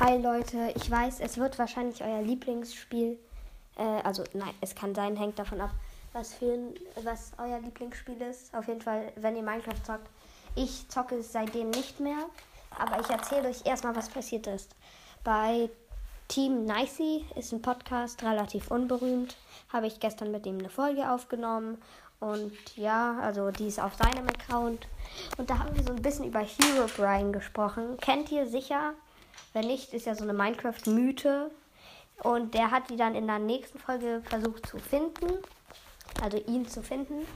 Hi 0.00 0.16
Leute, 0.16 0.72
ich 0.76 0.88
weiß, 0.88 1.18
es 1.18 1.38
wird 1.38 1.58
wahrscheinlich 1.58 2.04
euer 2.04 2.22
Lieblingsspiel. 2.22 3.18
Äh, 3.76 3.82
also 3.82 4.22
nein, 4.32 4.54
es 4.60 4.76
kann 4.76 4.94
sein, 4.94 5.16
hängt 5.16 5.40
davon 5.40 5.60
ab, 5.60 5.72
was 6.12 6.34
für 6.34 6.56
was 7.02 7.32
euer 7.36 7.58
Lieblingsspiel 7.58 8.22
ist. 8.22 8.54
Auf 8.54 8.68
jeden 8.68 8.80
Fall, 8.80 9.10
wenn 9.16 9.34
ihr 9.34 9.42
Minecraft 9.42 9.82
zockt. 9.84 10.08
Ich 10.54 10.88
zocke 10.88 11.16
es 11.16 11.32
seitdem 11.32 11.70
nicht 11.70 11.98
mehr, 11.98 12.26
aber 12.78 13.00
ich 13.00 13.10
erzähle 13.10 13.48
euch 13.48 13.66
erstmal, 13.66 13.96
was 13.96 14.08
passiert 14.08 14.46
ist. 14.46 14.70
Bei 15.24 15.68
Team 16.28 16.64
Nicey 16.64 17.24
ist 17.34 17.52
ein 17.52 17.60
Podcast 17.60 18.22
relativ 18.22 18.70
unberühmt. 18.70 19.36
Habe 19.72 19.88
ich 19.88 19.98
gestern 19.98 20.30
mit 20.30 20.46
ihm 20.46 20.60
eine 20.60 20.70
Folge 20.70 21.10
aufgenommen. 21.10 21.76
Und 22.20 22.76
ja, 22.76 23.18
also 23.20 23.50
die 23.50 23.66
ist 23.66 23.80
auf 23.80 23.96
seinem 23.96 24.28
Account. 24.28 24.86
Und 25.38 25.50
da 25.50 25.58
haben 25.58 25.74
wir 25.74 25.82
so 25.82 25.90
ein 25.90 26.02
bisschen 26.02 26.26
über 26.26 26.38
Hero 26.38 26.86
Brian 26.96 27.32
gesprochen. 27.32 27.96
Kennt 28.00 28.30
ihr 28.30 28.46
sicher? 28.46 28.94
Wenn 29.52 29.66
nicht, 29.66 29.92
ist 29.92 30.06
ja 30.06 30.14
so 30.14 30.24
eine 30.24 30.32
Minecraft-Mythe. 30.32 31.50
Und 32.22 32.54
der 32.54 32.70
hat 32.70 32.90
die 32.90 32.96
dann 32.96 33.14
in 33.14 33.26
der 33.26 33.38
nächsten 33.38 33.78
Folge 33.78 34.22
versucht 34.28 34.66
zu 34.66 34.78
finden. 34.78 35.32
Also 36.22 36.38
ihn 36.38 36.66
zu 36.66 36.82
finden. 36.82 37.26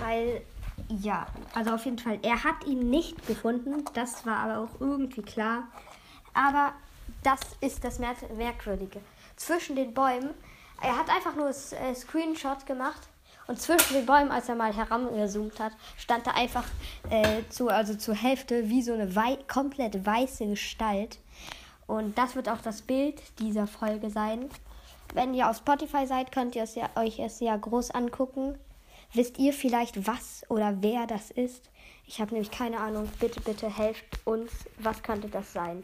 Weil, 0.00 0.42
ja, 0.88 1.26
also 1.54 1.72
auf 1.72 1.84
jeden 1.84 1.98
Fall, 1.98 2.18
er 2.22 2.44
hat 2.44 2.64
ihn 2.66 2.90
nicht 2.90 3.26
gefunden. 3.26 3.84
Das 3.94 4.24
war 4.24 4.38
aber 4.38 4.58
auch 4.60 4.80
irgendwie 4.80 5.22
klar. 5.22 5.64
Aber 6.32 6.72
das 7.22 7.40
ist 7.60 7.84
das 7.84 7.98
Merkwürdige. 7.98 9.00
Zwischen 9.36 9.76
den 9.76 9.92
Bäumen, 9.92 10.30
er 10.80 10.98
hat 10.98 11.10
einfach 11.10 11.34
nur 11.34 11.48
äh, 11.48 11.94
Screenshot 11.94 12.66
gemacht 12.66 13.08
und 13.46 13.60
zwischen 13.60 13.94
den 13.94 14.06
Bäumen, 14.06 14.30
als 14.30 14.48
er 14.48 14.54
mal 14.56 14.74
herangezoomt 14.74 15.60
hat, 15.60 15.72
stand 15.96 16.26
da 16.26 16.32
einfach 16.32 16.64
äh, 17.10 17.42
zu, 17.48 17.68
also 17.68 17.94
zur 17.94 18.14
Hälfte 18.14 18.68
wie 18.68 18.82
so 18.82 18.92
eine 18.92 19.14
wei 19.14 19.38
komplett 19.48 20.04
weiße 20.04 20.46
Gestalt. 20.46 21.18
Und 21.86 22.18
das 22.18 22.34
wird 22.34 22.48
auch 22.48 22.60
das 22.60 22.82
Bild 22.82 23.22
dieser 23.38 23.66
Folge 23.66 24.10
sein. 24.10 24.50
Wenn 25.14 25.34
ihr 25.34 25.48
auf 25.48 25.58
Spotify 25.58 26.06
seid, 26.06 26.32
könnt 26.32 26.56
ihr 26.56 26.64
es 26.64 26.74
ja, 26.74 26.90
euch 26.96 27.20
es 27.20 27.40
ja 27.40 27.56
groß 27.56 27.92
angucken. 27.92 28.58
Wisst 29.12 29.38
ihr 29.38 29.52
vielleicht, 29.52 30.06
was 30.06 30.44
oder 30.48 30.82
wer 30.82 31.06
das 31.06 31.30
ist? 31.30 31.70
Ich 32.06 32.20
habe 32.20 32.32
nämlich 32.32 32.50
keine 32.50 32.80
Ahnung. 32.80 33.08
Bitte, 33.20 33.40
bitte 33.40 33.74
helft 33.74 34.04
uns. 34.24 34.50
Was 34.78 35.02
könnte 35.02 35.28
das 35.28 35.52
sein? 35.52 35.82